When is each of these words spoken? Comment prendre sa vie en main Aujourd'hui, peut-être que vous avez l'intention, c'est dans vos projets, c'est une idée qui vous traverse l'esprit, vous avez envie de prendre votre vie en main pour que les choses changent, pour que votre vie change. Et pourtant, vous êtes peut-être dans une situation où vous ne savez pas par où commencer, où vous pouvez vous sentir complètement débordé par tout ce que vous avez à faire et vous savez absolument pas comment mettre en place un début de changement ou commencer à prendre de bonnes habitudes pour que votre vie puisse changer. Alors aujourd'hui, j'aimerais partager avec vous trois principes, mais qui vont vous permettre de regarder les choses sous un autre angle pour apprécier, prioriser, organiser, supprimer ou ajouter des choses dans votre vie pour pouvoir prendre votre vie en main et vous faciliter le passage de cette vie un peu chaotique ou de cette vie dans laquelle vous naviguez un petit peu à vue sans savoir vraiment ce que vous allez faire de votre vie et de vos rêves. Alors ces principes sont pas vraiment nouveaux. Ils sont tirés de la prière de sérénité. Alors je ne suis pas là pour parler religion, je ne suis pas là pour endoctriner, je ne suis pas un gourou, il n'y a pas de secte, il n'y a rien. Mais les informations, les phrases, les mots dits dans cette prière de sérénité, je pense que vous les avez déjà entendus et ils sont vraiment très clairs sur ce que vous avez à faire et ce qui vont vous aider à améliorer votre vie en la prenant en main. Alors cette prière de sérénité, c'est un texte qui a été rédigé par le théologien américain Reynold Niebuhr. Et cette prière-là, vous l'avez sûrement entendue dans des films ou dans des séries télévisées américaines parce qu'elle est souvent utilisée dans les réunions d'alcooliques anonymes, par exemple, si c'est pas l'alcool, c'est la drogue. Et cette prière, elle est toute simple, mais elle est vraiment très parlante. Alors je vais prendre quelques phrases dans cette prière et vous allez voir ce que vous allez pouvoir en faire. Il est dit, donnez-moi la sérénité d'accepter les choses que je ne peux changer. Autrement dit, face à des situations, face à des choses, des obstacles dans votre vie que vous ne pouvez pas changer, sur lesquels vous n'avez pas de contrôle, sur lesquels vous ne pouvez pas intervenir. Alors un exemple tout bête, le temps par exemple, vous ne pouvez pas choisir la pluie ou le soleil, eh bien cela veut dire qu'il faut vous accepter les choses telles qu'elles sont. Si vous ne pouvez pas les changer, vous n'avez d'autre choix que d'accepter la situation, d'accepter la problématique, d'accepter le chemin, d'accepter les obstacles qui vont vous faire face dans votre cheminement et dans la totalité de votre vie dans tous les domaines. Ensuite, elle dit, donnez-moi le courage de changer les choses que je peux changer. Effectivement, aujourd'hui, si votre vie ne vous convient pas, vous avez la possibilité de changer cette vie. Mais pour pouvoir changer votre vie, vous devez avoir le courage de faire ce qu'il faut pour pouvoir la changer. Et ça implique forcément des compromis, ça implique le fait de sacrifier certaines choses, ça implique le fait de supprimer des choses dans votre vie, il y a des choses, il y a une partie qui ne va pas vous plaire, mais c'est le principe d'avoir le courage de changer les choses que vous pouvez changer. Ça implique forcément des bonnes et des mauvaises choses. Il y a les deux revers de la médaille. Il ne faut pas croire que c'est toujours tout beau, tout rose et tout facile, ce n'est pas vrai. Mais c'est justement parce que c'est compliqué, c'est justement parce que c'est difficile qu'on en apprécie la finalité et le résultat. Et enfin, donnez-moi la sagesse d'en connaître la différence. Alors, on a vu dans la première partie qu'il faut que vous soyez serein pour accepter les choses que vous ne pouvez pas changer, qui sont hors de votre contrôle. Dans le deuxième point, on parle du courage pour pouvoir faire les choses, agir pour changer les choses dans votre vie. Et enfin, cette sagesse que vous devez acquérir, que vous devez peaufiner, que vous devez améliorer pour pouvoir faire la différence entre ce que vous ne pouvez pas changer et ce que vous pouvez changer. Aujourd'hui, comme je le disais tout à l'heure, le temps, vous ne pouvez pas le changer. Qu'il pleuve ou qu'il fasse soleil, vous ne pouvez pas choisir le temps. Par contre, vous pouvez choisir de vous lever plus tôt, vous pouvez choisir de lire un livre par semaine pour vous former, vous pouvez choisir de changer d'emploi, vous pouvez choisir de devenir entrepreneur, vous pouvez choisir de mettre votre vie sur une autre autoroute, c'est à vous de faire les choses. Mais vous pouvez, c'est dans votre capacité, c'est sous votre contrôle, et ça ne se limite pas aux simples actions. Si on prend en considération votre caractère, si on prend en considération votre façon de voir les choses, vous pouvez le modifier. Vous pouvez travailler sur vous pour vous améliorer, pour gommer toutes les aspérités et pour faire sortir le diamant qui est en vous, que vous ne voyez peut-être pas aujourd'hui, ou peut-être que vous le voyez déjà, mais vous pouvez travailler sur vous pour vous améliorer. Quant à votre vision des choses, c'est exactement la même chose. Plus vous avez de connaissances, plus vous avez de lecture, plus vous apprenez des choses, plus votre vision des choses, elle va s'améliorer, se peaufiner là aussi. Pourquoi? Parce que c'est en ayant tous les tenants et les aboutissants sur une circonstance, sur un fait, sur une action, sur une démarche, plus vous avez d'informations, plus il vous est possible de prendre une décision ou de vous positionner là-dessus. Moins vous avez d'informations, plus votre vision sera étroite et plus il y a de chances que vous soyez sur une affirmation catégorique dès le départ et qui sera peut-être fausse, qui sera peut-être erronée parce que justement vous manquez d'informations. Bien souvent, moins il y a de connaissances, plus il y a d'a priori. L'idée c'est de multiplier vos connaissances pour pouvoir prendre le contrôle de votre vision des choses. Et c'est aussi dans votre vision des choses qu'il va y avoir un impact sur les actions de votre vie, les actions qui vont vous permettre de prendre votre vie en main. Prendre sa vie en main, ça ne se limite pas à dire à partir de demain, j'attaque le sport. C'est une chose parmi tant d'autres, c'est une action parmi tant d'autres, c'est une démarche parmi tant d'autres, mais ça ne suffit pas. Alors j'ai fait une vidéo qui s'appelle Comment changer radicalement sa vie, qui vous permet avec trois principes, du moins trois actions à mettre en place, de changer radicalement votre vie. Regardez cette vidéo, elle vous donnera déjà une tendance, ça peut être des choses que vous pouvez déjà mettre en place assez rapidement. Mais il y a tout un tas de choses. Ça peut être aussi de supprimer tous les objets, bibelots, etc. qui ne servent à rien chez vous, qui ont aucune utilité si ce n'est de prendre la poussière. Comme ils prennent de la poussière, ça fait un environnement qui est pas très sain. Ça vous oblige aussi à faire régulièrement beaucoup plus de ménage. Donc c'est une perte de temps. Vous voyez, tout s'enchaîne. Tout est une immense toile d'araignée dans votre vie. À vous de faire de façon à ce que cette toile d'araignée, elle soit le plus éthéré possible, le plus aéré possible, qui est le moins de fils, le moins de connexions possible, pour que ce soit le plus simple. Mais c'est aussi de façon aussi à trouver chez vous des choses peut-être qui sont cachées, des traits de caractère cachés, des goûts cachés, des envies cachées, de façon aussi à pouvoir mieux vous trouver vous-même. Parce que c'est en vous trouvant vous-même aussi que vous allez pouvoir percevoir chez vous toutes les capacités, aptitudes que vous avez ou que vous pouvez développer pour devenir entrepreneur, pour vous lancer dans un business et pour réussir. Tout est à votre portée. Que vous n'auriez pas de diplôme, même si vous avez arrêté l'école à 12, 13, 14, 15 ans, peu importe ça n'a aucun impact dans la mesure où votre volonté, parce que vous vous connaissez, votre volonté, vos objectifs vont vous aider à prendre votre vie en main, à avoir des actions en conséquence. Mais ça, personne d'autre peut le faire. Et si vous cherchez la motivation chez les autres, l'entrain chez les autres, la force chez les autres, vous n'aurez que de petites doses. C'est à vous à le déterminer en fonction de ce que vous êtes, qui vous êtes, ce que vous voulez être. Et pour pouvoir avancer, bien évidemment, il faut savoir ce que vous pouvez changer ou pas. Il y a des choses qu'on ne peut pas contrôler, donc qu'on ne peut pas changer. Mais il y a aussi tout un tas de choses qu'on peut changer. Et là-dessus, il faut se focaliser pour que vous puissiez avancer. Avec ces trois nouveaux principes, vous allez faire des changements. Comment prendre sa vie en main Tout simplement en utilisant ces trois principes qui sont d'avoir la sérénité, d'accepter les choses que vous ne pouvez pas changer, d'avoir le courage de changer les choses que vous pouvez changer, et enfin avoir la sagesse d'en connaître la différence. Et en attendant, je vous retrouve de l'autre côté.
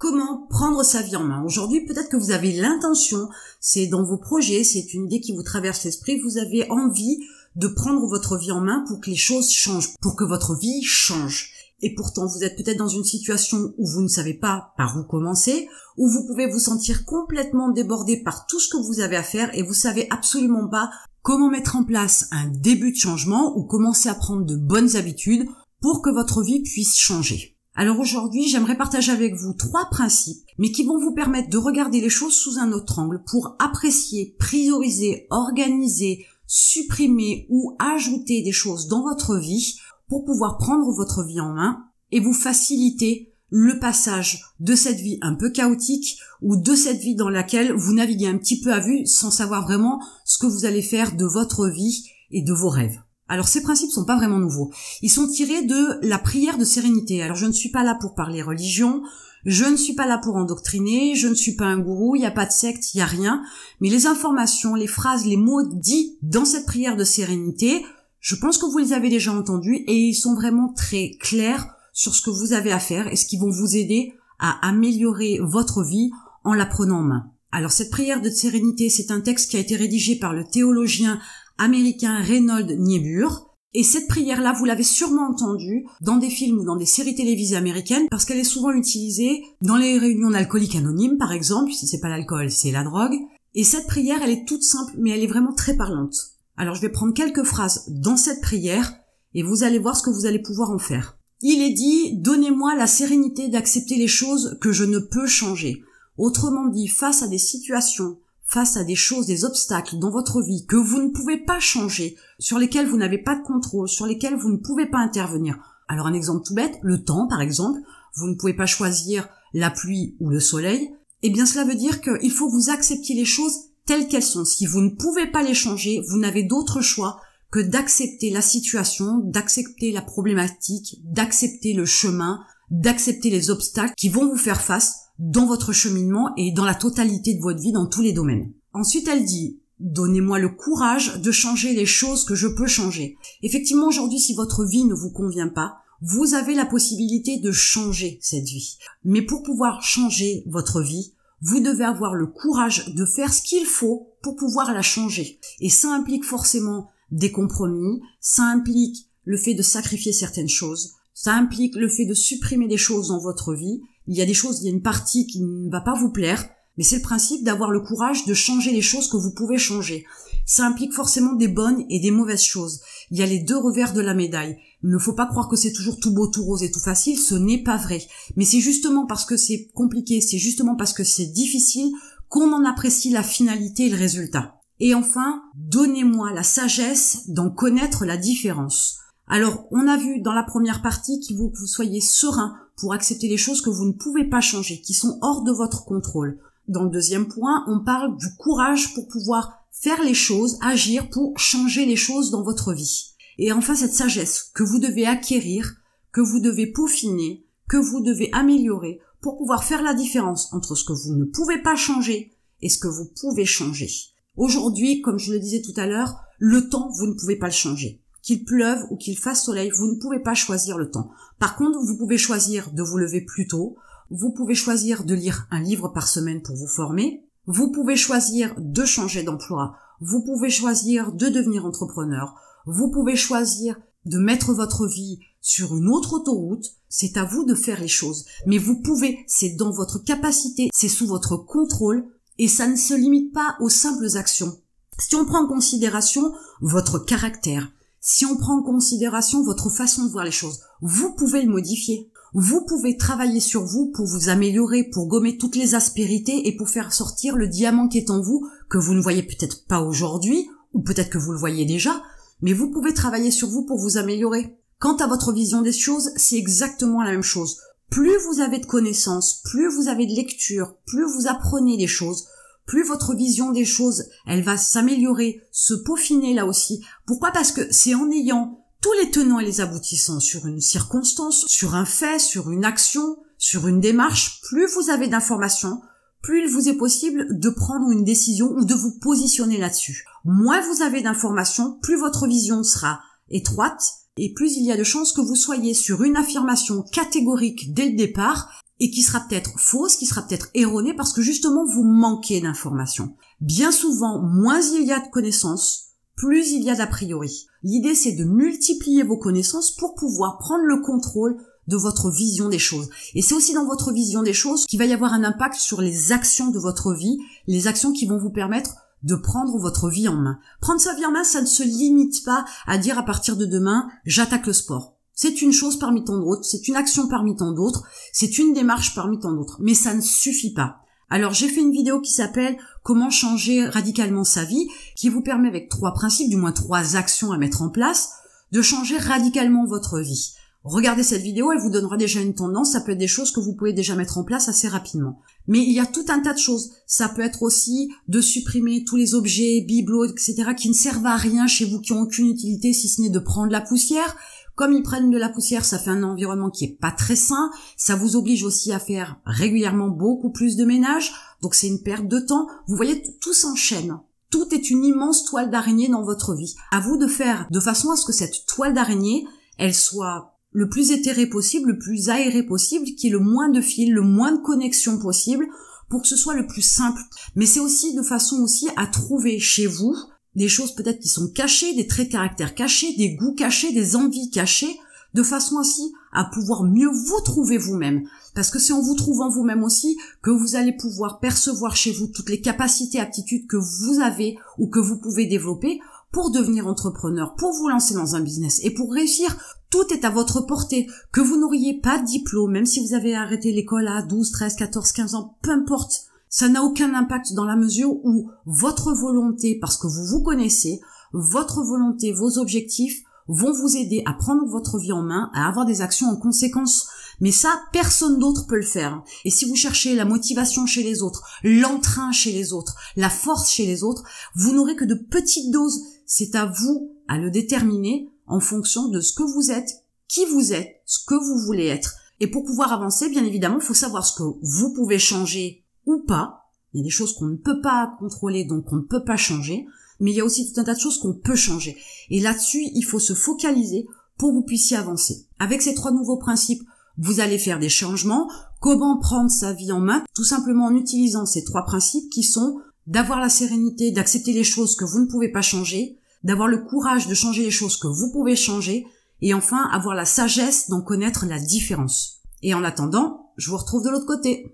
Comment 0.00 0.46
prendre 0.48 0.82
sa 0.82 1.02
vie 1.02 1.16
en 1.16 1.24
main 1.24 1.44
Aujourd'hui, 1.44 1.84
peut-être 1.84 2.08
que 2.08 2.16
vous 2.16 2.30
avez 2.30 2.52
l'intention, 2.52 3.28
c'est 3.60 3.86
dans 3.86 4.02
vos 4.02 4.16
projets, 4.16 4.64
c'est 4.64 4.94
une 4.94 5.04
idée 5.04 5.20
qui 5.20 5.36
vous 5.36 5.42
traverse 5.42 5.84
l'esprit, 5.84 6.18
vous 6.18 6.38
avez 6.38 6.66
envie 6.70 7.18
de 7.54 7.68
prendre 7.68 8.06
votre 8.06 8.38
vie 8.38 8.50
en 8.50 8.62
main 8.62 8.82
pour 8.88 8.98
que 8.98 9.10
les 9.10 9.16
choses 9.16 9.50
changent, 9.50 9.94
pour 10.00 10.16
que 10.16 10.24
votre 10.24 10.58
vie 10.58 10.82
change. 10.82 11.52
Et 11.82 11.94
pourtant, 11.94 12.26
vous 12.26 12.42
êtes 12.44 12.56
peut-être 12.56 12.78
dans 12.78 12.88
une 12.88 13.04
situation 13.04 13.74
où 13.76 13.86
vous 13.86 14.00
ne 14.00 14.08
savez 14.08 14.32
pas 14.32 14.72
par 14.78 14.96
où 14.96 15.04
commencer, 15.04 15.68
où 15.98 16.08
vous 16.08 16.26
pouvez 16.26 16.46
vous 16.46 16.60
sentir 16.60 17.04
complètement 17.04 17.68
débordé 17.68 18.22
par 18.22 18.46
tout 18.46 18.58
ce 18.58 18.70
que 18.70 18.78
vous 18.78 19.00
avez 19.00 19.16
à 19.16 19.22
faire 19.22 19.54
et 19.54 19.62
vous 19.62 19.74
savez 19.74 20.06
absolument 20.08 20.66
pas 20.66 20.90
comment 21.20 21.50
mettre 21.50 21.76
en 21.76 21.84
place 21.84 22.26
un 22.30 22.46
début 22.46 22.92
de 22.92 22.96
changement 22.96 23.54
ou 23.54 23.64
commencer 23.64 24.08
à 24.08 24.14
prendre 24.14 24.46
de 24.46 24.56
bonnes 24.56 24.96
habitudes 24.96 25.46
pour 25.82 26.00
que 26.00 26.08
votre 26.08 26.42
vie 26.42 26.62
puisse 26.62 26.96
changer. 26.96 27.59
Alors 27.80 27.98
aujourd'hui, 27.98 28.46
j'aimerais 28.46 28.76
partager 28.76 29.10
avec 29.10 29.34
vous 29.36 29.54
trois 29.54 29.86
principes, 29.90 30.44
mais 30.58 30.70
qui 30.70 30.84
vont 30.84 30.98
vous 30.98 31.14
permettre 31.14 31.48
de 31.48 31.56
regarder 31.56 32.02
les 32.02 32.10
choses 32.10 32.34
sous 32.34 32.58
un 32.58 32.72
autre 32.72 32.98
angle 32.98 33.22
pour 33.24 33.56
apprécier, 33.58 34.36
prioriser, 34.38 35.26
organiser, 35.30 36.26
supprimer 36.46 37.46
ou 37.48 37.78
ajouter 37.78 38.42
des 38.42 38.52
choses 38.52 38.86
dans 38.86 39.02
votre 39.02 39.38
vie 39.38 39.78
pour 40.10 40.26
pouvoir 40.26 40.58
prendre 40.58 40.92
votre 40.92 41.24
vie 41.24 41.40
en 41.40 41.54
main 41.54 41.82
et 42.12 42.20
vous 42.20 42.34
faciliter 42.34 43.32
le 43.48 43.78
passage 43.78 44.42
de 44.60 44.74
cette 44.74 45.00
vie 45.00 45.16
un 45.22 45.34
peu 45.34 45.48
chaotique 45.48 46.18
ou 46.42 46.58
de 46.58 46.74
cette 46.74 47.00
vie 47.00 47.14
dans 47.14 47.30
laquelle 47.30 47.72
vous 47.72 47.94
naviguez 47.94 48.26
un 48.26 48.36
petit 48.36 48.60
peu 48.60 48.74
à 48.74 48.80
vue 48.80 49.06
sans 49.06 49.30
savoir 49.30 49.64
vraiment 49.64 50.02
ce 50.26 50.36
que 50.36 50.46
vous 50.46 50.66
allez 50.66 50.82
faire 50.82 51.16
de 51.16 51.24
votre 51.24 51.66
vie 51.66 52.04
et 52.30 52.42
de 52.42 52.52
vos 52.52 52.68
rêves. 52.68 53.00
Alors 53.30 53.46
ces 53.46 53.62
principes 53.62 53.92
sont 53.92 54.04
pas 54.04 54.16
vraiment 54.16 54.40
nouveaux. 54.40 54.72
Ils 55.02 55.08
sont 55.08 55.28
tirés 55.28 55.62
de 55.62 56.00
la 56.02 56.18
prière 56.18 56.58
de 56.58 56.64
sérénité. 56.64 57.22
Alors 57.22 57.36
je 57.36 57.46
ne 57.46 57.52
suis 57.52 57.70
pas 57.70 57.84
là 57.84 57.96
pour 57.98 58.16
parler 58.16 58.42
religion, 58.42 59.02
je 59.44 59.64
ne 59.64 59.76
suis 59.76 59.94
pas 59.94 60.06
là 60.06 60.18
pour 60.18 60.34
endoctriner, 60.34 61.14
je 61.14 61.28
ne 61.28 61.34
suis 61.34 61.54
pas 61.54 61.66
un 61.66 61.78
gourou, 61.78 62.16
il 62.16 62.18
n'y 62.18 62.26
a 62.26 62.32
pas 62.32 62.44
de 62.44 62.50
secte, 62.50 62.92
il 62.92 62.98
n'y 62.98 63.02
a 63.02 63.06
rien. 63.06 63.44
Mais 63.80 63.88
les 63.88 64.08
informations, 64.08 64.74
les 64.74 64.88
phrases, 64.88 65.26
les 65.26 65.36
mots 65.36 65.62
dits 65.62 66.18
dans 66.22 66.44
cette 66.44 66.66
prière 66.66 66.96
de 66.96 67.04
sérénité, 67.04 67.86
je 68.18 68.34
pense 68.34 68.58
que 68.58 68.66
vous 68.66 68.78
les 68.78 68.92
avez 68.92 69.08
déjà 69.08 69.32
entendus 69.32 69.84
et 69.86 69.96
ils 69.96 70.14
sont 70.14 70.34
vraiment 70.34 70.72
très 70.72 71.12
clairs 71.20 71.68
sur 71.92 72.16
ce 72.16 72.22
que 72.22 72.30
vous 72.30 72.52
avez 72.52 72.72
à 72.72 72.80
faire 72.80 73.06
et 73.06 73.16
ce 73.16 73.26
qui 73.26 73.38
vont 73.38 73.50
vous 73.50 73.76
aider 73.76 74.12
à 74.40 74.58
améliorer 74.66 75.38
votre 75.40 75.84
vie 75.84 76.10
en 76.42 76.54
la 76.54 76.66
prenant 76.66 76.98
en 76.98 77.04
main. 77.04 77.30
Alors 77.52 77.70
cette 77.70 77.90
prière 77.90 78.20
de 78.20 78.30
sérénité, 78.30 78.88
c'est 78.88 79.12
un 79.12 79.20
texte 79.20 79.50
qui 79.50 79.56
a 79.56 79.60
été 79.60 79.76
rédigé 79.76 80.16
par 80.16 80.32
le 80.32 80.44
théologien 80.44 81.20
américain 81.60 82.20
Reynold 82.20 82.76
Niebuhr. 82.78 83.46
Et 83.72 83.84
cette 83.84 84.08
prière-là, 84.08 84.52
vous 84.58 84.64
l'avez 84.64 84.82
sûrement 84.82 85.28
entendue 85.28 85.86
dans 86.00 86.16
des 86.16 86.30
films 86.30 86.58
ou 86.58 86.64
dans 86.64 86.74
des 86.74 86.86
séries 86.86 87.14
télévisées 87.14 87.56
américaines 87.56 88.08
parce 88.10 88.24
qu'elle 88.24 88.40
est 88.40 88.44
souvent 88.44 88.72
utilisée 88.72 89.42
dans 89.62 89.76
les 89.76 89.96
réunions 89.96 90.30
d'alcooliques 90.30 90.74
anonymes, 90.74 91.18
par 91.18 91.30
exemple, 91.30 91.70
si 91.70 91.86
c'est 91.86 92.00
pas 92.00 92.08
l'alcool, 92.08 92.50
c'est 92.50 92.72
la 92.72 92.82
drogue. 92.82 93.14
Et 93.54 93.62
cette 93.62 93.86
prière, 93.86 94.20
elle 94.22 94.30
est 94.30 94.48
toute 94.48 94.64
simple, 94.64 94.94
mais 94.98 95.10
elle 95.10 95.22
est 95.22 95.28
vraiment 95.28 95.52
très 95.52 95.76
parlante. 95.76 96.16
Alors 96.56 96.74
je 96.74 96.80
vais 96.80 96.88
prendre 96.88 97.14
quelques 97.14 97.44
phrases 97.44 97.84
dans 97.88 98.16
cette 98.16 98.40
prière 98.40 98.92
et 99.34 99.42
vous 99.42 99.62
allez 99.62 99.78
voir 99.78 99.96
ce 99.96 100.02
que 100.02 100.10
vous 100.10 100.26
allez 100.26 100.40
pouvoir 100.40 100.70
en 100.70 100.78
faire. 100.78 101.16
Il 101.42 101.62
est 101.62 101.72
dit, 101.72 102.16
donnez-moi 102.18 102.74
la 102.76 102.86
sérénité 102.86 103.48
d'accepter 103.48 103.96
les 103.96 104.08
choses 104.08 104.58
que 104.60 104.72
je 104.72 104.84
ne 104.84 104.98
peux 104.98 105.26
changer. 105.26 105.82
Autrement 106.18 106.66
dit, 106.66 106.88
face 106.88 107.22
à 107.22 107.28
des 107.28 107.38
situations, 107.38 108.18
face 108.50 108.76
à 108.76 108.82
des 108.82 108.96
choses, 108.96 109.26
des 109.26 109.44
obstacles 109.44 109.98
dans 109.98 110.10
votre 110.10 110.42
vie 110.42 110.66
que 110.66 110.74
vous 110.76 111.00
ne 111.00 111.10
pouvez 111.10 111.38
pas 111.38 111.60
changer, 111.60 112.16
sur 112.40 112.58
lesquels 112.58 112.88
vous 112.88 112.96
n'avez 112.96 113.18
pas 113.18 113.36
de 113.36 113.44
contrôle, 113.44 113.88
sur 113.88 114.06
lesquels 114.06 114.34
vous 114.34 114.50
ne 114.50 114.56
pouvez 114.56 114.86
pas 114.86 114.98
intervenir. 114.98 115.56
Alors 115.86 116.08
un 116.08 116.14
exemple 116.14 116.44
tout 116.44 116.54
bête, 116.54 116.78
le 116.82 117.04
temps 117.04 117.28
par 117.28 117.40
exemple, 117.40 117.80
vous 118.16 118.26
ne 118.26 118.34
pouvez 118.34 118.54
pas 118.54 118.66
choisir 118.66 119.28
la 119.54 119.70
pluie 119.70 120.16
ou 120.18 120.28
le 120.28 120.40
soleil, 120.40 120.90
eh 121.22 121.30
bien 121.30 121.46
cela 121.46 121.64
veut 121.64 121.76
dire 121.76 122.00
qu'il 122.00 122.32
faut 122.32 122.50
vous 122.50 122.70
accepter 122.70 123.14
les 123.14 123.24
choses 123.24 123.54
telles 123.86 124.08
qu'elles 124.08 124.22
sont. 124.22 124.44
Si 124.44 124.66
vous 124.66 124.80
ne 124.80 124.90
pouvez 124.90 125.28
pas 125.28 125.42
les 125.42 125.54
changer, 125.54 126.02
vous 126.08 126.18
n'avez 126.18 126.42
d'autre 126.42 126.80
choix 126.80 127.20
que 127.52 127.60
d'accepter 127.60 128.30
la 128.30 128.42
situation, 128.42 129.18
d'accepter 129.18 129.92
la 129.92 130.02
problématique, 130.02 131.00
d'accepter 131.04 131.72
le 131.72 131.86
chemin, 131.86 132.40
d'accepter 132.70 133.30
les 133.30 133.50
obstacles 133.50 133.94
qui 133.96 134.08
vont 134.08 134.28
vous 134.28 134.36
faire 134.36 134.60
face 134.60 135.09
dans 135.20 135.46
votre 135.46 135.72
cheminement 135.72 136.30
et 136.36 136.50
dans 136.50 136.64
la 136.64 136.74
totalité 136.74 137.34
de 137.34 137.42
votre 137.42 137.60
vie 137.60 137.72
dans 137.72 137.86
tous 137.86 138.00
les 138.00 138.14
domaines. 138.14 138.52
Ensuite, 138.72 139.06
elle 139.06 139.24
dit, 139.24 139.60
donnez-moi 139.78 140.38
le 140.38 140.48
courage 140.48 141.20
de 141.20 141.30
changer 141.30 141.74
les 141.74 141.86
choses 141.86 142.24
que 142.24 142.34
je 142.34 142.48
peux 142.48 142.66
changer. 142.66 143.18
Effectivement, 143.42 143.88
aujourd'hui, 143.88 144.18
si 144.18 144.34
votre 144.34 144.64
vie 144.64 144.84
ne 144.84 144.94
vous 144.94 145.10
convient 145.10 145.48
pas, 145.48 145.76
vous 146.00 146.32
avez 146.32 146.54
la 146.54 146.64
possibilité 146.64 147.38
de 147.38 147.52
changer 147.52 148.18
cette 148.22 148.46
vie. 148.46 148.78
Mais 149.04 149.20
pour 149.20 149.42
pouvoir 149.42 149.82
changer 149.82 150.42
votre 150.46 150.80
vie, 150.80 151.12
vous 151.42 151.60
devez 151.60 151.84
avoir 151.84 152.14
le 152.14 152.26
courage 152.26 152.94
de 152.94 153.04
faire 153.04 153.32
ce 153.32 153.42
qu'il 153.42 153.66
faut 153.66 154.14
pour 154.22 154.36
pouvoir 154.36 154.72
la 154.72 154.82
changer. 154.82 155.38
Et 155.60 155.68
ça 155.68 155.92
implique 155.92 156.24
forcément 156.24 156.88
des 157.10 157.30
compromis, 157.30 158.00
ça 158.20 158.44
implique 158.44 159.06
le 159.24 159.36
fait 159.36 159.54
de 159.54 159.62
sacrifier 159.62 160.12
certaines 160.12 160.48
choses, 160.48 160.94
ça 161.12 161.34
implique 161.34 161.76
le 161.76 161.88
fait 161.88 162.06
de 162.06 162.14
supprimer 162.14 162.68
des 162.68 162.78
choses 162.78 163.08
dans 163.08 163.20
votre 163.20 163.52
vie, 163.54 163.82
il 164.06 164.16
y 164.16 164.22
a 164.22 164.26
des 164.26 164.34
choses, 164.34 164.60
il 164.60 164.66
y 164.66 164.68
a 164.68 164.72
une 164.74 164.82
partie 164.82 165.26
qui 165.26 165.40
ne 165.40 165.70
va 165.70 165.80
pas 165.80 165.94
vous 165.94 166.10
plaire, 166.10 166.48
mais 166.76 166.84
c'est 166.84 166.96
le 166.96 167.02
principe 167.02 167.44
d'avoir 167.44 167.70
le 167.70 167.80
courage 167.80 168.24
de 168.26 168.34
changer 168.34 168.72
les 168.72 168.82
choses 168.82 169.08
que 169.08 169.16
vous 169.16 169.34
pouvez 169.34 169.58
changer. 169.58 170.06
Ça 170.46 170.66
implique 170.66 170.94
forcément 170.94 171.34
des 171.34 171.48
bonnes 171.48 171.84
et 171.90 172.00
des 172.00 172.10
mauvaises 172.10 172.42
choses. 172.42 172.80
Il 173.10 173.18
y 173.18 173.22
a 173.22 173.26
les 173.26 173.40
deux 173.40 173.58
revers 173.58 173.92
de 173.92 174.00
la 174.00 174.14
médaille. 174.14 174.56
Il 174.82 174.90
ne 174.90 174.98
faut 174.98 175.12
pas 175.12 175.26
croire 175.26 175.48
que 175.48 175.56
c'est 175.56 175.72
toujours 175.72 175.98
tout 176.00 176.14
beau, 176.14 176.28
tout 176.28 176.42
rose 176.42 176.62
et 176.62 176.70
tout 176.70 176.80
facile, 176.80 177.18
ce 177.18 177.34
n'est 177.34 177.62
pas 177.62 177.76
vrai. 177.76 178.02
Mais 178.36 178.44
c'est 178.44 178.60
justement 178.60 179.06
parce 179.06 179.26
que 179.26 179.36
c'est 179.36 179.68
compliqué, 179.74 180.20
c'est 180.20 180.38
justement 180.38 180.74
parce 180.74 180.92
que 180.92 181.04
c'est 181.04 181.26
difficile 181.26 181.92
qu'on 182.28 182.52
en 182.52 182.64
apprécie 182.64 183.10
la 183.10 183.22
finalité 183.22 183.86
et 183.86 183.90
le 183.90 183.98
résultat. 183.98 184.54
Et 184.78 184.94
enfin, 184.94 185.42
donnez-moi 185.56 186.32
la 186.32 186.42
sagesse 186.42 187.28
d'en 187.28 187.50
connaître 187.50 188.06
la 188.06 188.16
différence. 188.16 188.99
Alors, 189.32 189.68
on 189.70 189.86
a 189.86 189.96
vu 189.96 190.20
dans 190.20 190.32
la 190.32 190.42
première 190.42 190.82
partie 190.82 191.20
qu'il 191.20 191.36
faut 191.36 191.50
que 191.50 191.58
vous 191.58 191.68
soyez 191.68 192.00
serein 192.00 192.56
pour 192.76 192.92
accepter 192.92 193.28
les 193.28 193.36
choses 193.36 193.62
que 193.62 193.70
vous 193.70 193.84
ne 193.86 193.92
pouvez 193.92 194.24
pas 194.24 194.40
changer, 194.40 194.80
qui 194.80 194.92
sont 194.92 195.20
hors 195.22 195.44
de 195.44 195.52
votre 195.52 195.84
contrôle. 195.84 196.40
Dans 196.66 196.82
le 196.82 196.90
deuxième 196.90 197.28
point, 197.28 197.64
on 197.68 197.78
parle 197.78 198.16
du 198.16 198.26
courage 198.34 198.92
pour 198.92 199.06
pouvoir 199.06 199.52
faire 199.70 200.02
les 200.02 200.14
choses, 200.14 200.58
agir 200.62 201.08
pour 201.10 201.38
changer 201.38 201.86
les 201.86 201.94
choses 201.94 202.32
dans 202.32 202.42
votre 202.42 202.72
vie. 202.72 203.12
Et 203.38 203.52
enfin, 203.52 203.76
cette 203.76 203.94
sagesse 203.94 204.50
que 204.52 204.64
vous 204.64 204.80
devez 204.80 205.06
acquérir, 205.06 205.76
que 206.10 206.20
vous 206.20 206.40
devez 206.40 206.66
peaufiner, 206.66 207.46
que 207.68 207.76
vous 207.76 208.00
devez 208.00 208.30
améliorer 208.32 208.98
pour 209.20 209.38
pouvoir 209.38 209.62
faire 209.62 209.84
la 209.84 209.94
différence 209.94 210.52
entre 210.52 210.74
ce 210.74 210.82
que 210.82 210.92
vous 210.92 211.14
ne 211.14 211.24
pouvez 211.24 211.62
pas 211.62 211.76
changer 211.76 212.36
et 212.62 212.68
ce 212.68 212.78
que 212.78 212.88
vous 212.88 213.08
pouvez 213.20 213.46
changer. 213.46 213.90
Aujourd'hui, 214.36 215.02
comme 215.02 215.20
je 215.20 215.32
le 215.32 215.38
disais 215.38 215.62
tout 215.62 215.78
à 215.80 215.86
l'heure, 215.86 216.16
le 216.40 216.68
temps, 216.68 216.90
vous 216.98 217.06
ne 217.06 217.14
pouvez 217.14 217.36
pas 217.36 217.46
le 217.46 217.52
changer. 217.52 218.02
Qu'il 218.30 218.44
pleuve 218.44 218.86
ou 218.90 218.96
qu'il 218.96 219.18
fasse 219.18 219.44
soleil, 219.44 219.72
vous 219.76 219.88
ne 219.88 219.98
pouvez 219.98 220.20
pas 220.20 220.34
choisir 220.34 220.78
le 220.78 220.88
temps. 220.88 221.10
Par 221.40 221.56
contre, 221.56 221.80
vous 221.84 221.96
pouvez 221.96 222.16
choisir 222.16 222.70
de 222.70 222.80
vous 222.80 222.96
lever 222.96 223.22
plus 223.22 223.48
tôt, 223.48 223.76
vous 224.08 224.30
pouvez 224.30 224.54
choisir 224.54 225.02
de 225.02 225.16
lire 225.16 225.48
un 225.50 225.58
livre 225.58 225.88
par 225.88 226.06
semaine 226.06 226.40
pour 226.40 226.54
vous 226.54 226.68
former, 226.68 227.24
vous 227.46 227.72
pouvez 227.72 227.96
choisir 227.96 228.54
de 228.56 228.84
changer 228.84 229.24
d'emploi, 229.24 229.74
vous 230.00 230.22
pouvez 230.22 230.48
choisir 230.48 231.10
de 231.10 231.26
devenir 231.26 231.66
entrepreneur, 231.66 232.40
vous 232.66 232.88
pouvez 232.92 233.16
choisir 233.16 233.76
de 234.04 234.18
mettre 234.18 234.54
votre 234.54 234.86
vie 234.86 235.18
sur 235.40 235.76
une 235.76 235.88
autre 235.88 236.12
autoroute, 236.12 236.66
c'est 236.88 237.16
à 237.16 237.24
vous 237.24 237.42
de 237.44 237.56
faire 237.56 237.80
les 237.80 237.88
choses. 237.88 238.26
Mais 238.46 238.58
vous 238.58 238.80
pouvez, 238.80 239.24
c'est 239.26 239.56
dans 239.56 239.72
votre 239.72 239.98
capacité, 239.98 240.70
c'est 240.72 240.88
sous 240.88 241.08
votre 241.08 241.36
contrôle, 241.36 242.06
et 242.38 242.46
ça 242.46 242.68
ne 242.68 242.76
se 242.76 242.94
limite 242.94 243.32
pas 243.32 243.56
aux 243.58 243.70
simples 243.70 244.16
actions. 244.16 244.56
Si 245.00 245.16
on 245.16 245.24
prend 245.24 245.46
en 245.46 245.48
considération 245.48 246.32
votre 246.60 247.00
caractère, 247.00 247.72
si 248.00 248.24
on 248.24 248.36
prend 248.36 248.58
en 248.58 248.62
considération 248.62 249.42
votre 249.42 249.68
façon 249.68 250.04
de 250.04 250.10
voir 250.10 250.24
les 250.24 250.30
choses, 250.30 250.60
vous 250.80 251.12
pouvez 251.14 251.42
le 251.42 251.52
modifier. 251.52 252.10
Vous 252.32 252.64
pouvez 252.64 252.96
travailler 252.96 253.40
sur 253.40 253.64
vous 253.64 253.90
pour 253.94 254.06
vous 254.06 254.28
améliorer, 254.28 254.84
pour 254.84 255.06
gommer 255.06 255.36
toutes 255.36 255.56
les 255.56 255.74
aspérités 255.74 256.48
et 256.48 256.56
pour 256.56 256.68
faire 256.68 256.92
sortir 256.92 257.36
le 257.36 257.48
diamant 257.48 257.88
qui 257.88 257.98
est 257.98 258.10
en 258.10 258.20
vous, 258.20 258.48
que 258.68 258.78
vous 258.78 258.94
ne 258.94 259.02
voyez 259.02 259.22
peut-être 259.22 259.66
pas 259.66 259.80
aujourd'hui, 259.80 260.48
ou 260.72 260.80
peut-être 260.80 261.10
que 261.10 261.18
vous 261.18 261.32
le 261.32 261.38
voyez 261.38 261.66
déjà, 261.66 262.02
mais 262.40 262.52
vous 262.52 262.70
pouvez 262.70 262.94
travailler 262.94 263.30
sur 263.30 263.48
vous 263.48 263.64
pour 263.64 263.78
vous 263.78 263.96
améliorer. 263.96 264.56
Quant 264.78 264.96
à 264.96 265.06
votre 265.06 265.32
vision 265.32 265.60
des 265.60 265.72
choses, 265.72 266.10
c'est 266.16 266.36
exactement 266.36 267.02
la 267.02 267.10
même 267.10 267.22
chose. 267.22 267.58
Plus 267.90 268.16
vous 268.28 268.40
avez 268.40 268.58
de 268.58 268.66
connaissances, 268.66 269.42
plus 269.44 269.68
vous 269.68 269.88
avez 269.88 270.06
de 270.06 270.14
lecture, 270.14 270.76
plus 270.86 271.04
vous 271.04 271.26
apprenez 271.26 271.76
des 271.76 271.88
choses, 271.88 272.26
plus 272.70 272.84
votre 272.84 273.16
vision 273.16 273.50
des 273.50 273.64
choses, 273.64 274.04
elle 274.28 274.44
va 274.44 274.56
s'améliorer, 274.56 275.42
se 275.50 275.74
peaufiner 275.74 276.34
là 276.34 276.46
aussi. 276.46 276.84
Pourquoi? 277.04 277.32
Parce 277.32 277.50
que 277.50 277.62
c'est 277.72 277.96
en 277.96 278.08
ayant 278.12 278.64
tous 278.80 278.92
les 279.02 279.10
tenants 279.10 279.40
et 279.40 279.44
les 279.44 279.60
aboutissants 279.60 280.20
sur 280.20 280.46
une 280.46 280.60
circonstance, 280.60 281.46
sur 281.48 281.74
un 281.74 281.84
fait, 281.84 282.20
sur 282.20 282.48
une 282.52 282.64
action, 282.64 283.16
sur 283.38 283.66
une 283.66 283.80
démarche, 283.80 284.40
plus 284.42 284.68
vous 284.72 284.88
avez 284.88 285.08
d'informations, 285.08 285.82
plus 286.22 286.44
il 286.44 286.48
vous 286.48 286.68
est 286.68 286.76
possible 286.76 287.26
de 287.40 287.50
prendre 287.50 287.90
une 287.90 288.04
décision 288.04 288.52
ou 288.52 288.64
de 288.64 288.74
vous 288.74 289.00
positionner 289.00 289.58
là-dessus. 289.58 290.04
Moins 290.24 290.60
vous 290.60 290.82
avez 290.82 291.02
d'informations, 291.02 291.76
plus 291.82 291.96
votre 291.96 292.28
vision 292.28 292.62
sera 292.62 293.00
étroite 293.30 293.82
et 294.16 294.32
plus 294.32 294.56
il 294.56 294.64
y 294.64 294.70
a 294.70 294.76
de 294.76 294.84
chances 294.84 295.12
que 295.12 295.20
vous 295.20 295.34
soyez 295.34 295.74
sur 295.74 296.04
une 296.04 296.16
affirmation 296.16 296.84
catégorique 296.92 297.74
dès 297.74 297.90
le 297.90 297.96
départ 297.96 298.62
et 298.80 298.90
qui 298.90 299.02
sera 299.02 299.20
peut-être 299.20 299.58
fausse, 299.58 299.96
qui 299.96 300.06
sera 300.06 300.22
peut-être 300.22 300.48
erronée 300.54 300.94
parce 300.94 301.12
que 301.12 301.22
justement 301.22 301.64
vous 301.64 301.84
manquez 301.84 302.40
d'informations. 302.40 303.14
Bien 303.40 303.70
souvent, 303.70 304.20
moins 304.20 304.60
il 304.60 304.84
y 304.84 304.92
a 304.92 305.00
de 305.00 305.10
connaissances, 305.10 305.90
plus 306.16 306.50
il 306.50 306.64
y 306.64 306.70
a 306.70 306.74
d'a 306.74 306.86
priori. 306.86 307.46
L'idée 307.62 307.94
c'est 307.94 308.12
de 308.12 308.24
multiplier 308.24 309.02
vos 309.02 309.18
connaissances 309.18 309.70
pour 309.76 309.94
pouvoir 309.94 310.38
prendre 310.38 310.64
le 310.64 310.80
contrôle 310.80 311.36
de 311.68 311.76
votre 311.76 312.10
vision 312.10 312.48
des 312.48 312.58
choses. 312.58 312.88
Et 313.14 313.22
c'est 313.22 313.34
aussi 313.34 313.54
dans 313.54 313.66
votre 313.66 313.92
vision 313.92 314.22
des 314.22 314.32
choses 314.32 314.66
qu'il 314.66 314.78
va 314.78 314.86
y 314.86 314.92
avoir 314.92 315.12
un 315.12 315.22
impact 315.22 315.54
sur 315.54 315.80
les 315.80 316.10
actions 316.10 316.50
de 316.50 316.58
votre 316.58 316.94
vie, 316.94 317.18
les 317.46 317.68
actions 317.68 317.92
qui 317.92 318.06
vont 318.06 318.18
vous 318.18 318.30
permettre 318.30 318.74
de 319.02 319.14
prendre 319.14 319.56
votre 319.58 319.88
vie 319.88 320.08
en 320.08 320.16
main. 320.16 320.38
Prendre 320.60 320.80
sa 320.80 320.94
vie 320.94 321.06
en 321.06 321.12
main, 321.12 321.24
ça 321.24 321.40
ne 321.40 321.46
se 321.46 321.62
limite 321.62 322.24
pas 322.24 322.44
à 322.66 322.78
dire 322.78 322.98
à 322.98 323.04
partir 323.04 323.36
de 323.36 323.46
demain, 323.46 323.88
j'attaque 324.04 324.46
le 324.46 324.52
sport. 324.52 324.96
C'est 325.22 325.42
une 325.42 325.52
chose 325.52 325.78
parmi 325.78 326.02
tant 326.02 326.16
d'autres, 326.16 326.46
c'est 326.46 326.66
une 326.66 326.76
action 326.76 327.06
parmi 327.06 327.36
tant 327.36 327.52
d'autres, 327.52 327.82
c'est 328.10 328.38
une 328.38 328.54
démarche 328.54 328.94
parmi 328.94 329.18
tant 329.18 329.32
d'autres, 329.32 329.58
mais 329.60 329.74
ça 329.74 329.92
ne 329.92 330.00
suffit 330.00 330.54
pas. 330.54 330.78
Alors 331.10 331.34
j'ai 331.34 331.50
fait 331.50 331.60
une 331.60 331.72
vidéo 331.72 332.00
qui 332.00 332.10
s'appelle 332.10 332.56
Comment 332.82 333.10
changer 333.10 333.66
radicalement 333.66 334.24
sa 334.24 334.44
vie, 334.44 334.66
qui 334.96 335.10
vous 335.10 335.20
permet 335.20 335.48
avec 335.48 335.68
trois 335.68 335.92
principes, 335.92 336.30
du 336.30 336.36
moins 336.36 336.52
trois 336.52 336.96
actions 336.96 337.32
à 337.32 337.36
mettre 337.36 337.60
en 337.60 337.68
place, 337.68 338.12
de 338.52 338.62
changer 338.62 338.96
radicalement 338.96 339.66
votre 339.66 340.00
vie. 340.00 340.32
Regardez 340.64 341.02
cette 341.02 341.22
vidéo, 341.22 341.52
elle 341.52 341.60
vous 341.60 341.70
donnera 341.70 341.98
déjà 341.98 342.20
une 342.20 342.34
tendance, 342.34 342.72
ça 342.72 342.80
peut 342.80 342.92
être 342.92 342.98
des 342.98 343.06
choses 343.06 343.30
que 343.30 343.40
vous 343.40 343.54
pouvez 343.54 343.74
déjà 343.74 343.96
mettre 343.96 344.16
en 344.16 344.24
place 344.24 344.48
assez 344.48 344.68
rapidement. 344.68 345.18
Mais 345.48 345.58
il 345.58 345.72
y 345.72 345.80
a 345.80 345.86
tout 345.86 346.04
un 346.08 346.20
tas 346.20 346.34
de 346.34 346.38
choses. 346.38 346.70
Ça 346.86 347.08
peut 347.08 347.22
être 347.22 347.42
aussi 347.42 347.90
de 348.08 348.20
supprimer 348.20 348.84
tous 348.84 348.96
les 348.96 349.14
objets, 349.14 349.64
bibelots, 349.66 350.04
etc. 350.06 350.50
qui 350.56 350.68
ne 350.68 350.74
servent 350.74 351.06
à 351.06 351.16
rien 351.16 351.46
chez 351.46 351.64
vous, 351.64 351.80
qui 351.80 351.92
ont 351.92 352.02
aucune 352.02 352.28
utilité 352.28 352.74
si 352.74 352.88
ce 352.88 353.00
n'est 353.00 353.08
de 353.08 353.18
prendre 353.18 353.50
la 353.50 353.62
poussière. 353.62 354.16
Comme 354.54 354.72
ils 354.72 354.82
prennent 354.82 355.10
de 355.10 355.18
la 355.18 355.28
poussière, 355.28 355.64
ça 355.64 355.78
fait 355.78 355.90
un 355.90 356.02
environnement 356.02 356.50
qui 356.50 356.64
est 356.64 356.78
pas 356.78 356.90
très 356.90 357.16
sain. 357.16 357.50
Ça 357.76 357.96
vous 357.96 358.16
oblige 358.16 358.44
aussi 358.44 358.72
à 358.72 358.78
faire 358.78 359.16
régulièrement 359.24 359.88
beaucoup 359.88 360.30
plus 360.30 360.56
de 360.56 360.64
ménage. 360.64 361.12
Donc 361.42 361.54
c'est 361.54 361.68
une 361.68 361.82
perte 361.82 362.08
de 362.08 362.18
temps. 362.20 362.46
Vous 362.66 362.76
voyez, 362.76 363.02
tout 363.20 363.32
s'enchaîne. 363.32 363.98
Tout 364.30 364.46
est 364.54 364.70
une 364.70 364.84
immense 364.84 365.24
toile 365.24 365.50
d'araignée 365.50 365.88
dans 365.88 366.04
votre 366.04 366.34
vie. 366.34 366.54
À 366.70 366.80
vous 366.80 366.96
de 366.96 367.06
faire 367.06 367.46
de 367.50 367.60
façon 367.60 367.90
à 367.90 367.96
ce 367.96 368.04
que 368.04 368.12
cette 368.12 368.46
toile 368.46 368.74
d'araignée, 368.74 369.26
elle 369.58 369.74
soit 369.74 370.36
le 370.52 370.68
plus 370.68 370.90
éthéré 370.90 371.26
possible, 371.26 371.70
le 371.70 371.78
plus 371.78 372.08
aéré 372.10 372.42
possible, 372.42 372.86
qui 372.96 373.08
est 373.08 373.10
le 373.10 373.18
moins 373.18 373.48
de 373.48 373.60
fils, 373.60 373.90
le 373.90 374.02
moins 374.02 374.32
de 374.32 374.42
connexions 374.42 374.98
possible, 374.98 375.46
pour 375.88 376.02
que 376.02 376.08
ce 376.08 376.16
soit 376.16 376.34
le 376.34 376.46
plus 376.46 376.62
simple. 376.62 377.00
Mais 377.34 377.46
c'est 377.46 377.60
aussi 377.60 377.94
de 377.94 378.02
façon 378.02 378.36
aussi 378.42 378.68
à 378.76 378.86
trouver 378.86 379.38
chez 379.40 379.66
vous 379.66 379.96
des 380.36 380.48
choses 380.48 380.74
peut-être 380.74 381.00
qui 381.00 381.08
sont 381.08 381.28
cachées, 381.28 381.74
des 381.74 381.86
traits 381.86 382.08
de 382.08 382.12
caractère 382.12 382.54
cachés, 382.54 382.94
des 382.96 383.14
goûts 383.14 383.34
cachés, 383.34 383.72
des 383.72 383.96
envies 383.96 384.30
cachées, 384.30 384.78
de 385.14 385.22
façon 385.22 385.56
aussi 385.56 385.92
à 386.12 386.24
pouvoir 386.24 386.64
mieux 386.64 386.88
vous 386.88 387.20
trouver 387.24 387.58
vous-même. 387.58 388.04
Parce 388.34 388.50
que 388.50 388.58
c'est 388.58 388.72
en 388.72 388.80
vous 388.80 388.94
trouvant 388.94 389.28
vous-même 389.28 389.64
aussi 389.64 389.98
que 390.22 390.30
vous 390.30 390.54
allez 390.54 390.72
pouvoir 390.72 391.18
percevoir 391.18 391.74
chez 391.74 391.92
vous 391.92 392.06
toutes 392.06 392.30
les 392.30 392.40
capacités, 392.40 393.00
aptitudes 393.00 393.46
que 393.46 393.56
vous 393.56 394.00
avez 394.00 394.38
ou 394.58 394.68
que 394.68 394.78
vous 394.78 394.98
pouvez 394.98 395.26
développer 395.26 395.80
pour 396.12 396.30
devenir 396.30 396.66
entrepreneur, 396.66 397.34
pour 397.36 397.52
vous 397.52 397.68
lancer 397.68 397.94
dans 397.94 398.14
un 398.16 398.20
business 398.20 398.60
et 398.62 398.70
pour 398.70 398.92
réussir. 398.92 399.36
Tout 399.70 399.92
est 399.92 400.04
à 400.04 400.10
votre 400.10 400.40
portée. 400.40 400.88
Que 401.12 401.20
vous 401.20 401.38
n'auriez 401.38 401.80
pas 401.80 401.98
de 401.98 402.04
diplôme, 402.04 402.50
même 402.50 402.66
si 402.66 402.84
vous 402.84 402.94
avez 402.94 403.14
arrêté 403.14 403.52
l'école 403.52 403.86
à 403.86 404.02
12, 404.02 404.32
13, 404.32 404.56
14, 404.56 404.92
15 404.92 405.14
ans, 405.14 405.36
peu 405.42 405.50
importe 405.50 406.09
ça 406.30 406.48
n'a 406.48 406.62
aucun 406.62 406.94
impact 406.94 407.34
dans 407.34 407.44
la 407.44 407.56
mesure 407.56 407.92
où 408.04 408.30
votre 408.46 408.94
volonté, 408.94 409.58
parce 409.60 409.76
que 409.76 409.88
vous 409.88 410.06
vous 410.06 410.22
connaissez, 410.22 410.80
votre 411.12 411.62
volonté, 411.62 412.12
vos 412.12 412.38
objectifs 412.38 413.02
vont 413.26 413.52
vous 413.52 413.76
aider 413.76 414.02
à 414.06 414.14
prendre 414.14 414.46
votre 414.46 414.78
vie 414.78 414.92
en 414.92 415.02
main, 415.02 415.30
à 415.34 415.48
avoir 415.48 415.66
des 415.66 415.82
actions 415.82 416.08
en 416.08 416.16
conséquence. 416.16 416.88
Mais 417.20 417.32
ça, 417.32 417.60
personne 417.72 418.18
d'autre 418.18 418.46
peut 418.46 418.56
le 418.56 418.62
faire. 418.62 419.02
Et 419.24 419.30
si 419.30 419.44
vous 419.44 419.56
cherchez 419.56 419.94
la 419.94 420.04
motivation 420.04 420.66
chez 420.66 420.82
les 420.84 421.02
autres, 421.02 421.24
l'entrain 421.42 422.12
chez 422.12 422.32
les 422.32 422.52
autres, 422.52 422.76
la 422.96 423.10
force 423.10 423.50
chez 423.50 423.66
les 423.66 423.82
autres, 423.82 424.04
vous 424.36 424.52
n'aurez 424.52 424.76
que 424.76 424.84
de 424.84 424.94
petites 424.94 425.50
doses. 425.50 425.82
C'est 426.06 426.34
à 426.36 426.46
vous 426.46 426.92
à 427.08 427.18
le 427.18 427.30
déterminer 427.30 428.08
en 428.26 428.40
fonction 428.40 428.88
de 428.88 429.00
ce 429.00 429.12
que 429.12 429.24
vous 429.24 429.50
êtes, 429.50 429.84
qui 430.08 430.24
vous 430.26 430.52
êtes, 430.52 430.80
ce 430.86 431.04
que 431.04 431.14
vous 431.14 431.44
voulez 431.44 431.66
être. 431.66 431.94
Et 432.20 432.28
pour 432.28 432.44
pouvoir 432.44 432.72
avancer, 432.72 433.08
bien 433.08 433.24
évidemment, 433.24 433.58
il 433.60 433.64
faut 433.64 433.74
savoir 433.74 434.06
ce 434.06 434.16
que 434.16 434.22
vous 434.42 434.72
pouvez 434.74 434.98
changer 434.98 435.64
ou 435.92 436.04
pas. 436.04 436.50
Il 436.72 436.78
y 436.78 436.80
a 436.80 436.84
des 436.84 436.90
choses 436.90 437.14
qu'on 437.14 437.26
ne 437.26 437.36
peut 437.36 437.60
pas 437.60 437.94
contrôler, 437.98 438.44
donc 438.44 438.66
qu'on 438.66 438.76
ne 438.76 438.82
peut 438.82 439.04
pas 439.04 439.16
changer. 439.16 439.66
Mais 439.98 440.12
il 440.12 440.16
y 440.16 440.20
a 440.20 440.24
aussi 440.24 440.50
tout 440.50 440.60
un 440.60 440.64
tas 440.64 440.74
de 440.74 440.80
choses 440.80 440.98
qu'on 440.98 441.14
peut 441.14 441.36
changer. 441.36 441.76
Et 442.08 442.20
là-dessus, 442.20 442.62
il 442.74 442.82
faut 442.82 442.98
se 442.98 443.14
focaliser 443.14 443.86
pour 444.16 444.30
que 444.30 444.34
vous 444.34 444.42
puissiez 444.42 444.76
avancer. 444.76 445.26
Avec 445.38 445.62
ces 445.62 445.74
trois 445.74 445.92
nouveaux 445.92 446.18
principes, 446.18 446.62
vous 446.98 447.20
allez 447.20 447.38
faire 447.38 447.58
des 447.58 447.68
changements. 447.68 448.30
Comment 448.60 448.98
prendre 448.98 449.30
sa 449.30 449.52
vie 449.52 449.72
en 449.72 449.80
main 449.80 450.04
Tout 450.14 450.24
simplement 450.24 450.66
en 450.66 450.74
utilisant 450.74 451.26
ces 451.26 451.44
trois 451.44 451.64
principes 451.64 452.10
qui 452.10 452.22
sont 452.22 452.58
d'avoir 452.86 453.20
la 453.20 453.28
sérénité, 453.28 453.90
d'accepter 453.90 454.32
les 454.32 454.44
choses 454.44 454.76
que 454.76 454.84
vous 454.84 455.00
ne 455.00 455.06
pouvez 455.06 455.30
pas 455.30 455.42
changer, 455.42 455.98
d'avoir 456.24 456.48
le 456.48 456.58
courage 456.58 457.06
de 457.06 457.14
changer 457.14 457.42
les 457.42 457.50
choses 457.50 457.78
que 457.78 457.86
vous 457.86 458.10
pouvez 458.10 458.36
changer, 458.36 458.86
et 459.22 459.34
enfin 459.34 459.68
avoir 459.70 459.94
la 459.94 460.04
sagesse 460.04 460.68
d'en 460.68 460.82
connaître 460.82 461.26
la 461.26 461.38
différence. 461.38 462.20
Et 462.42 462.54
en 462.54 462.64
attendant, 462.64 463.32
je 463.36 463.50
vous 463.50 463.56
retrouve 463.56 463.84
de 463.84 463.90
l'autre 463.90 464.06
côté. 464.06 464.52